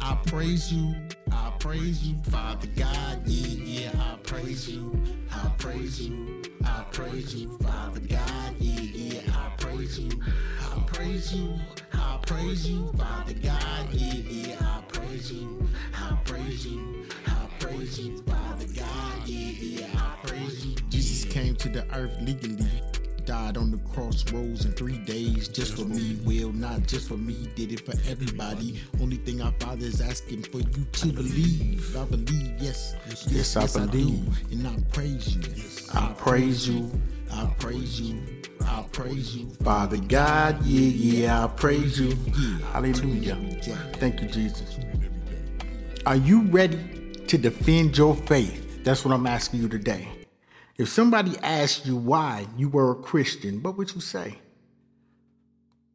[0.00, 0.94] I praise you.
[1.30, 3.22] I praise you, Father God.
[3.26, 5.00] Yeah, yeah, I praise you.
[5.32, 6.42] I praise you.
[6.64, 8.54] I praise you, Father God.
[8.58, 10.10] Yeah, yeah, I praise you.
[10.60, 11.54] I praise you.
[11.92, 13.92] I praise you, Father God.
[13.92, 15.68] Yeah, yeah, I praise you.
[15.94, 17.06] I praise you.
[17.26, 19.26] I praise you, Father God.
[19.28, 19.50] Yeah,
[19.86, 20.76] yeah, I praise you.
[20.88, 22.82] Jesus came to the earth legally
[24.00, 26.18] crossroads in three days just for me.
[26.24, 28.80] Will not just for me, did it for everybody.
[29.00, 31.96] Only thing our Father is asking for you to believe.
[31.96, 35.42] I believe, yes, yes, yes, I, believe, and I praise you.
[35.92, 36.90] I praise you.
[37.30, 38.22] I praise you.
[38.62, 40.64] I praise you, Father God.
[40.64, 42.16] Yeah, yeah, I praise you.
[42.72, 43.36] Hallelujah.
[43.94, 44.78] Thank you, Jesus.
[46.06, 46.78] Are you ready
[47.26, 48.82] to defend your faith?
[48.82, 50.19] That's what I'm asking you today.
[50.78, 54.38] If somebody asked you why you were a Christian, what would you say?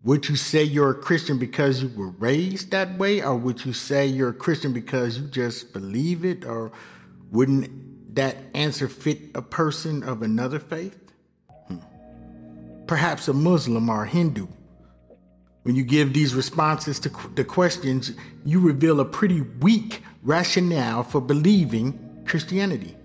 [0.04, 3.24] Would you say you're a Christian because you were raised that way?
[3.24, 6.46] Or would you say you're a Christian because you just believe it?
[6.46, 6.72] Or
[7.32, 11.12] wouldn't that answer fit a person of another faith?
[11.68, 11.78] Hmm.
[12.86, 14.48] Perhaps a Muslim or a Hindu.
[15.64, 18.12] When you give these responses to the questions,
[18.46, 22.96] you reveal a pretty weak rationale for believing Christianity.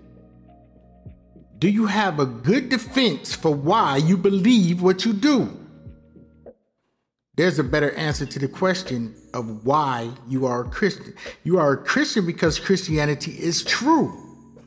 [1.61, 5.59] Do you have a good defense for why you believe what you do?
[7.35, 11.13] There's a better answer to the question of why you are a Christian.
[11.43, 14.07] You are a Christian because Christianity is true.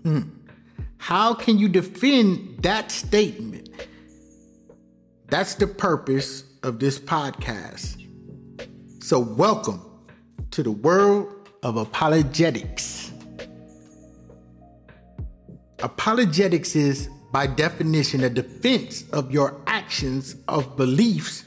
[0.05, 0.21] Hmm.
[0.99, 3.71] How can you defend that statement?
[5.27, 8.07] That's the purpose of this podcast.
[9.03, 9.83] So, welcome
[10.53, 12.94] to the world of apologetics.
[15.85, 21.45] Apologetics is, by definition, a defense of your actions of beliefs.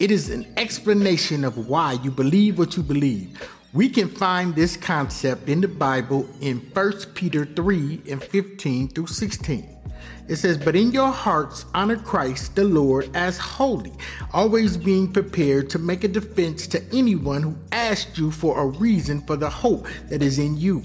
[0.00, 3.40] It is an explanation of why you believe what you believe.
[3.72, 9.06] We can find this concept in the Bible in 1 Peter 3 and 15 through
[9.06, 9.78] 16.
[10.26, 13.92] It says, But in your hearts honor Christ the Lord as holy,
[14.32, 19.20] always being prepared to make a defense to anyone who asks you for a reason
[19.20, 20.82] for the hope that is in you.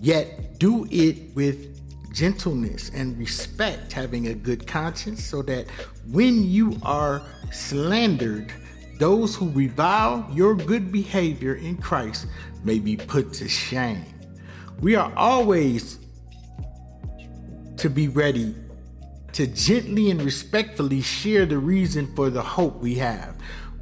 [0.00, 1.73] Yet do it with
[2.14, 5.66] gentleness and respect, having a good conscience, so that
[6.10, 8.52] when you are slandered,
[8.98, 12.26] those who revile your good behavior in Christ
[12.62, 14.06] may be put to shame.
[14.80, 15.98] We are always
[17.76, 18.54] to be ready
[19.32, 23.36] to gently and respectfully share the reason for the hope we have.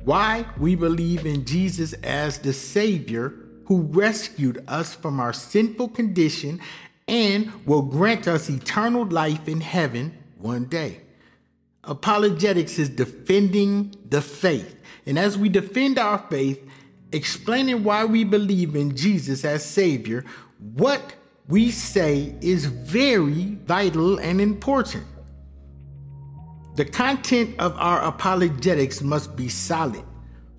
[0.04, 3.34] Why we believe in Jesus as the Savior
[3.66, 6.60] who rescued us from our sinful condition
[7.12, 10.98] and will grant us eternal life in heaven one day.
[11.84, 14.74] Apologetics is defending the faith.
[15.04, 16.66] And as we defend our faith,
[17.12, 20.24] explaining why we believe in Jesus as Savior,
[20.74, 21.14] what
[21.48, 25.04] we say is very vital and important.
[26.76, 30.04] The content of our apologetics must be solid.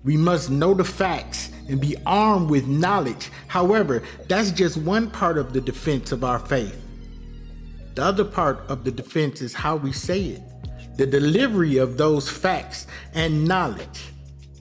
[0.04, 3.30] We must know the facts and be armed with knowledge.
[3.48, 6.80] However, that's just one part of the defense of our faith.
[7.94, 10.42] The other part of the defense is how we say it,
[10.96, 14.12] the delivery of those facts and knowledge.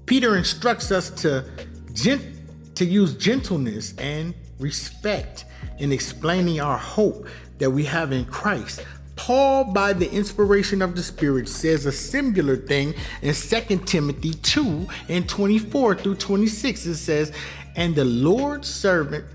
[0.05, 1.45] Peter instructs us to,
[1.93, 5.45] gent- to use gentleness and respect
[5.79, 7.27] in explaining our hope
[7.57, 8.85] that we have in Christ.
[9.15, 14.87] Paul, by the inspiration of the Spirit, says a similar thing in 2 Timothy 2
[15.09, 16.85] and 24 through 26.
[16.85, 17.31] It says,
[17.75, 19.25] And the Lord's servant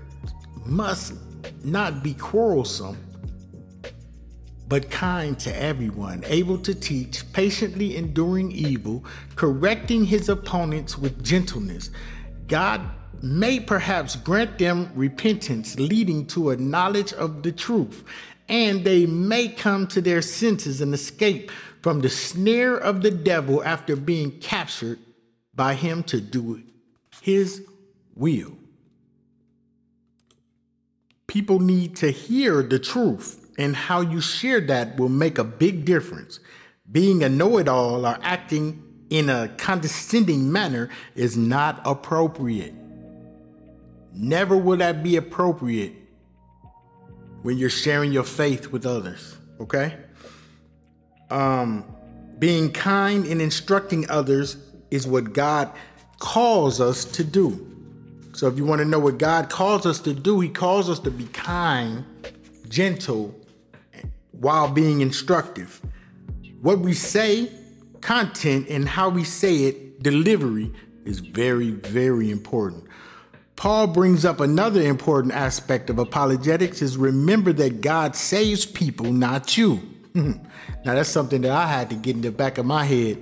[0.65, 1.13] must
[1.63, 2.97] not be quarrelsome,
[4.67, 9.03] but kind to everyone, able to teach, patiently enduring evil,
[9.35, 11.89] correcting his opponents with gentleness.
[12.47, 12.81] God
[13.21, 18.03] may perhaps grant them repentance, leading to a knowledge of the truth
[18.49, 21.51] and they may come to their senses and escape
[21.81, 24.99] from the snare of the devil after being captured
[25.55, 26.63] by him to do
[27.21, 27.65] his
[28.15, 28.57] will.
[31.27, 35.85] People need to hear the truth, and how you share that will make a big
[35.85, 36.39] difference.
[36.91, 42.73] Being a know it all or acting in a condescending manner is not appropriate.
[44.13, 45.98] Never will that be appropriate
[47.41, 49.97] when you're sharing your faith with others, okay?
[51.29, 51.85] Um,
[52.37, 54.57] being kind and instructing others
[54.91, 55.71] is what God
[56.19, 57.65] calls us to do.
[58.33, 60.99] So if you want to know what God calls us to do, He calls us
[60.99, 62.05] to be kind,
[62.67, 63.35] gentle,
[64.31, 65.81] while being instructive.
[66.61, 67.51] What we say,
[68.01, 70.71] content, and how we say it, delivery,
[71.05, 72.85] is very, very important.
[73.59, 79.57] Paul brings up another important aspect of apologetics is remember that God saves people, not
[79.57, 79.81] you.
[80.13, 80.39] now
[80.85, 83.21] that's something that I had to get in the back of my head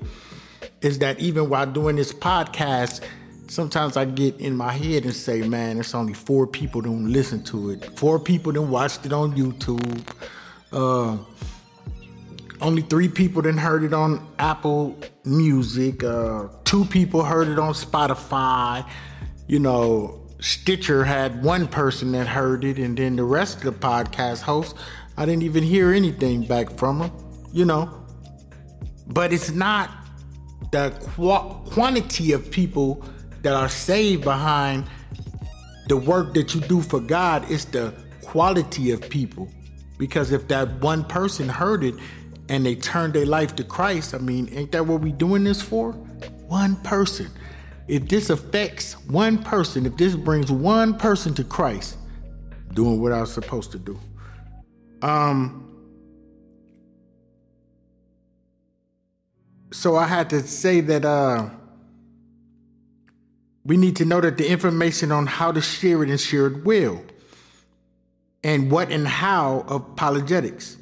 [0.82, 3.04] is that even while doing this podcast,
[3.48, 7.44] sometimes I get in my head and say, man, it's only four people don't listen
[7.46, 7.98] to it.
[7.98, 10.08] Four people that watched it on YouTube.
[10.72, 11.18] Uh,
[12.62, 16.04] only three people that heard it on Apple Music.
[16.04, 18.88] Uh, two people heard it on Spotify.
[19.48, 23.72] You know, Stitcher had one person that heard it, and then the rest of the
[23.72, 24.80] podcast hosts,
[25.18, 27.12] I didn't even hear anything back from them,
[27.52, 28.06] you know.
[29.08, 29.90] But it's not
[30.72, 33.04] the qu- quantity of people
[33.42, 34.86] that are saved behind
[35.88, 39.50] the work that you do for God, it's the quality of people.
[39.98, 41.96] Because if that one person heard it
[42.50, 45.62] and they turned their life to Christ, I mean, ain't that what we doing this
[45.62, 45.94] for?
[46.48, 47.32] One person
[47.88, 51.98] if this affects one person, if this brings one person to Christ,
[52.74, 54.00] doing what I was supposed to do.
[55.02, 55.64] Um
[59.72, 61.50] so I had to say that uh
[63.64, 66.64] we need to know that the information on how to share it and share it
[66.64, 67.04] well.
[68.42, 70.78] And what and how of apologetics.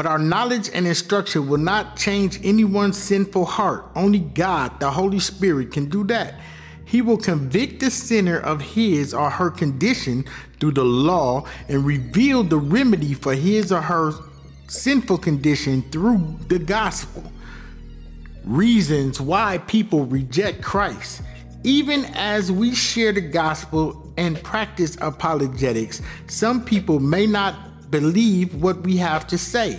[0.00, 3.84] But our knowledge and instruction will not change anyone's sinful heart.
[3.94, 6.40] Only God, the Holy Spirit, can do that.
[6.86, 10.24] He will convict the sinner of his or her condition
[10.58, 14.14] through the law and reveal the remedy for his or her
[14.68, 17.30] sinful condition through the gospel.
[18.44, 21.20] Reasons why people reject Christ.
[21.62, 28.80] Even as we share the gospel and practice apologetics, some people may not believe what
[28.80, 29.78] we have to say.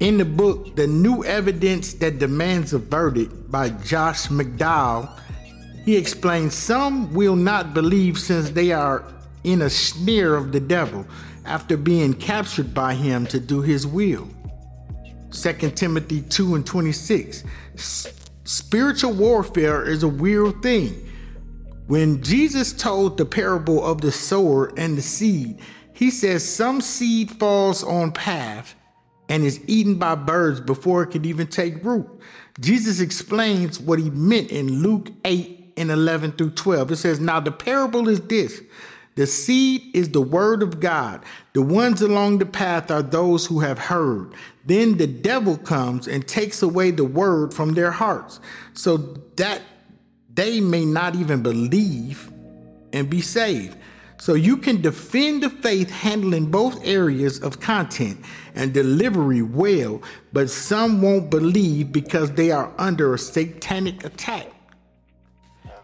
[0.00, 5.14] In the book, The New Evidence That Demands a Verdict by Josh McDowell,
[5.84, 9.04] he explains some will not believe since they are
[9.44, 11.06] in a snare of the devil
[11.44, 14.26] after being captured by him to do his will.
[15.32, 17.44] 2 Timothy 2 and 26.
[18.44, 21.10] Spiritual warfare is a real thing.
[21.88, 25.58] When Jesus told the parable of the sower and the seed,
[25.92, 28.76] he says some seed falls on path
[29.30, 32.06] and is eaten by birds before it can even take root.
[32.58, 36.90] Jesus explains what he meant in Luke 8 and 11 through 12.
[36.90, 38.60] It says, Now the parable is this
[39.14, 41.24] the seed is the word of God.
[41.52, 44.34] The ones along the path are those who have heard.
[44.64, 48.40] Then the devil comes and takes away the word from their hearts,
[48.72, 48.96] so
[49.36, 49.62] that
[50.32, 52.32] they may not even believe
[52.92, 53.76] and be saved.
[54.20, 58.22] So you can defend the faith handling both areas of content
[58.54, 64.48] and delivery well, but some won't believe because they are under a satanic attack.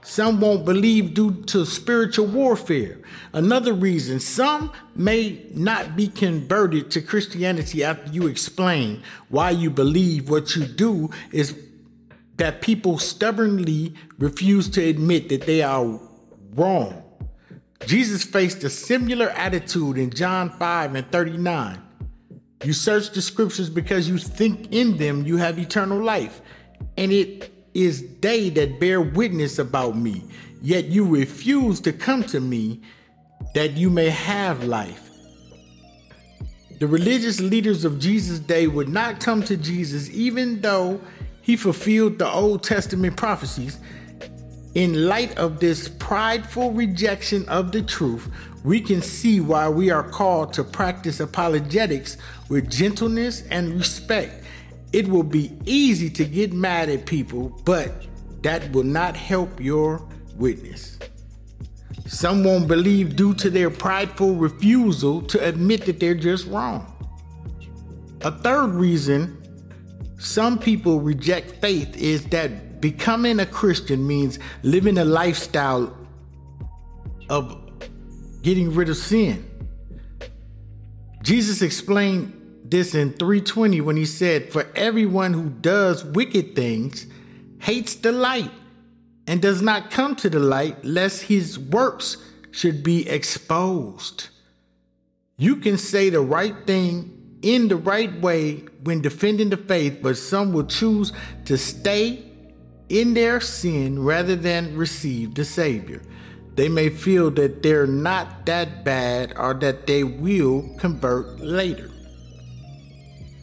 [0.02, 2.98] Some won't believe due to spiritual warfare.
[3.32, 10.28] Another reason, some may not be converted to Christianity after you explain why you believe
[10.28, 11.58] what you do is
[12.36, 15.98] that people stubbornly refuse to admit that they are
[16.54, 17.02] wrong.
[17.84, 21.82] Jesus faced a similar attitude in John 5 and 39.
[22.64, 26.40] You search the scriptures because you think in them you have eternal life,
[26.96, 30.24] and it is they that bear witness about me.
[30.62, 32.80] Yet you refuse to come to me
[33.54, 35.10] that you may have life.
[36.78, 41.00] The religious leaders of Jesus' day would not come to Jesus even though
[41.40, 43.78] he fulfilled the Old Testament prophecies.
[44.76, 48.28] In light of this prideful rejection of the truth,
[48.62, 52.18] we can see why we are called to practice apologetics
[52.50, 54.44] with gentleness and respect.
[54.92, 57.90] It will be easy to get mad at people, but
[58.42, 60.98] that will not help your witness.
[62.06, 66.92] Some won't believe due to their prideful refusal to admit that they're just wrong.
[68.20, 69.42] A third reason
[70.18, 75.96] some people reject faith is that becoming a Christian means living a lifestyle
[77.28, 77.60] of
[78.42, 79.48] getting rid of sin.
[81.22, 82.32] Jesus explained
[82.64, 87.06] this in 320 when he said, For everyone who does wicked things
[87.58, 88.50] hates the light
[89.26, 92.16] and does not come to the light, lest his works
[92.52, 94.28] should be exposed.
[95.36, 100.16] You can say the right thing in the right way when defending the faith, but
[100.16, 101.12] some will choose
[101.44, 102.25] to stay
[102.88, 106.00] in their sin rather than receive the Savior.
[106.54, 111.90] They may feel that they're not that bad or that they will convert later.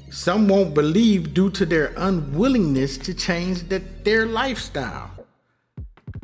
[0.10, 5.10] Some won't believe due to their unwillingness to change the, their lifestyle.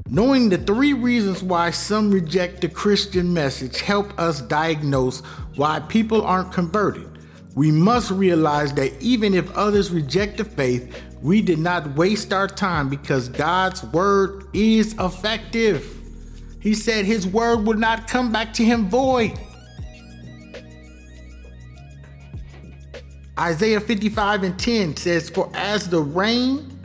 [0.08, 5.20] Knowing the three reasons why some reject the Christian message help us diagnose
[5.56, 7.08] why people aren't converted.
[7.56, 12.48] We must realize that even if others reject the faith, we did not waste our
[12.48, 15.96] time because God's word is effective.
[16.62, 19.38] He said his word would not come back to him void.
[23.38, 26.78] Isaiah 55 and 10 says, For as the rain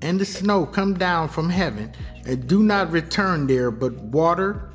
[0.00, 1.92] and the snow come down from heaven
[2.24, 4.70] and do not return there, but water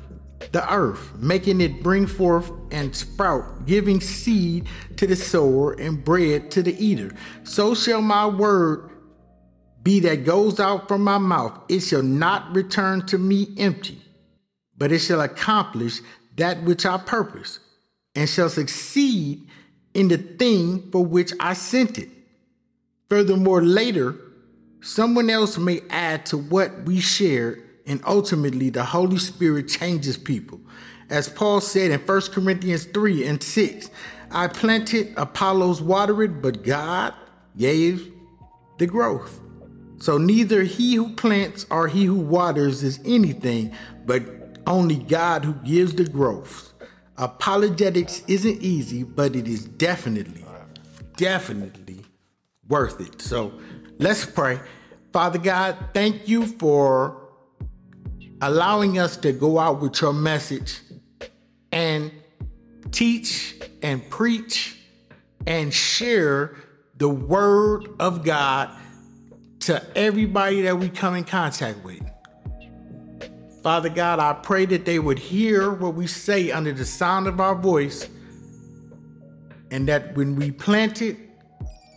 [0.52, 6.50] the earth, making it bring forth and sprout, giving seed to the sower and bread
[6.52, 8.90] to the eater, so shall my word
[9.86, 11.56] be that goes out from my mouth.
[11.68, 14.02] It shall not return to me empty,
[14.76, 16.00] but it shall accomplish
[16.34, 17.60] that which I purpose,
[18.16, 19.46] and shall succeed
[19.94, 22.08] in the thing for which I sent it.
[23.08, 24.16] Furthermore, later,
[24.80, 30.60] someone else may add to what we shared, and ultimately the Holy Spirit changes people.
[31.10, 33.90] As Paul said in 1 Corinthians 3 and 6,
[34.32, 37.14] I planted, Apollos watered, but God
[37.56, 38.12] gave
[38.78, 39.42] the growth.
[39.98, 43.74] So neither he who plants or he who waters is anything,
[44.04, 44.22] but
[44.66, 46.72] only God who gives the growth.
[47.16, 50.44] Apologetics isn't easy, but it is definitely,
[51.16, 52.00] definitely
[52.68, 53.22] worth it.
[53.22, 53.52] So
[53.98, 54.60] let's pray.
[55.12, 57.22] Father God, thank you for
[58.42, 60.80] allowing us to go out with your message
[61.72, 62.12] and
[62.90, 64.78] teach and preach
[65.46, 66.54] and share
[66.98, 68.70] the word of God
[69.66, 72.00] to everybody that we come in contact with.
[73.64, 77.40] Father God, I pray that they would hear what we say under the sound of
[77.40, 78.08] our voice,
[79.72, 81.16] and that when we plant it,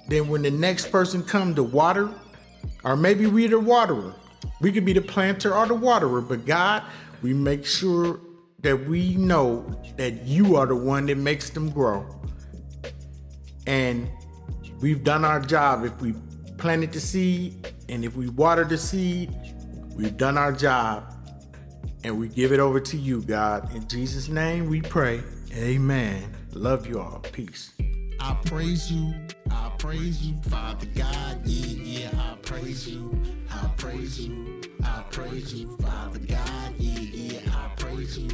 [0.07, 2.09] then when the next person come to water,
[2.83, 4.15] or maybe we're the waterer,
[4.61, 6.81] we could be the planter or the waterer, but God,
[7.21, 8.19] we make sure
[8.61, 12.19] that we know that you are the one that makes them grow.
[13.67, 14.09] And
[14.81, 16.15] we've done our job if we
[16.59, 19.33] planted the seed and if we watered the seed,
[19.95, 21.15] we've done our job
[22.03, 23.73] and we give it over to you, God.
[23.73, 25.23] In Jesus' name we pray.
[25.55, 26.35] Amen.
[26.53, 27.19] Love you all.
[27.31, 27.71] Peace.
[28.19, 29.13] I praise you.
[29.49, 31.39] I praise you, Father God.
[31.45, 33.17] Yeah, yeah, I praise you.
[33.49, 34.61] I praise you.
[34.83, 36.73] I praise you, Father God.
[36.77, 38.29] Yeah, yeah, I praise you.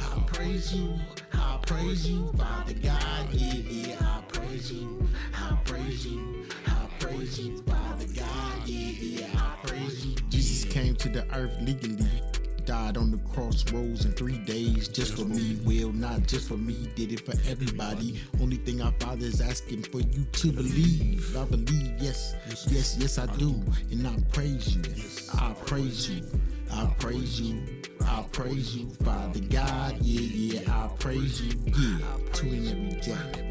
[0.00, 0.94] I praise you.
[1.32, 3.32] I praise you, Father God.
[3.32, 5.08] Yeah, yeah, I praise you.
[5.34, 6.44] I praise you.
[6.66, 6.89] I
[10.28, 12.08] Jesus came to the earth legally
[12.70, 15.58] died on the crossroads in three days just for me.
[15.64, 18.20] Will not just for me, did it for everybody.
[18.40, 21.36] Only thing our Father is asking for you to believe.
[21.36, 22.36] I believe, yes,
[22.68, 23.60] yes, yes, I do.
[23.90, 24.82] And I praise you.
[25.34, 26.22] I praise you.
[26.72, 27.60] I praise you.
[28.02, 29.98] I praise you, Father God.
[30.00, 31.58] Yeah, yeah, I praise you.
[31.66, 31.98] Yeah,
[32.34, 33.49] to in every day.